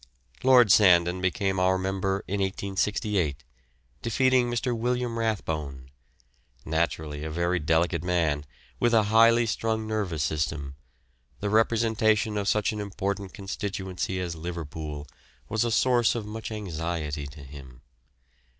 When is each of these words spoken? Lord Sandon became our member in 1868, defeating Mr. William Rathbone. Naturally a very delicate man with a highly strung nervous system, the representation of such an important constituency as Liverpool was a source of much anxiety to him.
Lord 0.41 0.71
Sandon 0.71 1.21
became 1.21 1.59
our 1.59 1.77
member 1.77 2.23
in 2.27 2.39
1868, 2.41 3.43
defeating 4.01 4.49
Mr. 4.49 4.75
William 4.75 5.19
Rathbone. 5.19 5.91
Naturally 6.65 7.23
a 7.23 7.29
very 7.29 7.59
delicate 7.59 8.03
man 8.03 8.43
with 8.79 8.95
a 8.95 9.03
highly 9.13 9.45
strung 9.45 9.85
nervous 9.85 10.23
system, 10.23 10.75
the 11.39 11.51
representation 11.51 12.35
of 12.35 12.47
such 12.47 12.71
an 12.71 12.79
important 12.79 13.35
constituency 13.35 14.19
as 14.19 14.33
Liverpool 14.35 15.05
was 15.47 15.63
a 15.63 15.69
source 15.69 16.15
of 16.15 16.25
much 16.25 16.51
anxiety 16.51 17.27
to 17.27 17.41
him. 17.43 17.83